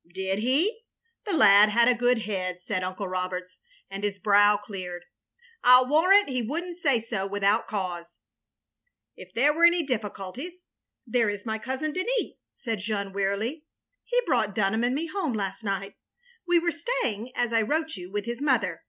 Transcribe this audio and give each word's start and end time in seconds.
""Did 0.14 0.40
he? 0.40 0.80
The 1.24 1.32
lad 1.34 1.70
had 1.70 1.88
a 1.88 1.94
good 1.94 2.20
head," 2.26 2.60
said 2.60 2.82
Uncle 2.82 3.08
Roberts, 3.08 3.56
and 3.88 4.04
his 4.04 4.18
brow 4.18 4.58
cleared. 4.58 5.06
"I 5.64 5.76
'11 5.78 5.90
warrant 5.90 6.28
he 6.28 6.42
would 6.42 6.64
n't 6.64 6.76
say 6.76 7.00
so 7.00 7.26
without 7.26 7.66
caus0." 7.66 8.04
"K 9.16 9.30
there 9.34 9.54
were— 9.54 9.66
^any 9.66 9.86
difficulties— 9.86 10.60
^there 11.10 11.32
is 11.32 11.46
my 11.46 11.58
Cousin 11.58 11.94
Denis," 11.94 12.32
said 12.58 12.80
Jeanne, 12.80 13.14
wearily." 13.14 13.64
He 14.12 14.20
brought 14.26 14.54
Dunham 14.54 14.84
and 14.84 14.94
me 14.94 15.06
home 15.06 15.32
last 15.32 15.64
night. 15.64 15.94
We 16.46 16.58
were 16.58 16.72
stay 16.72 17.14
ing, 17.14 17.32
as 17.34 17.54
I 17.54 17.62
wrote 17.62 17.96
you, 17.96 18.12
with 18.12 18.26
his 18.26 18.42
mother. 18.42 18.84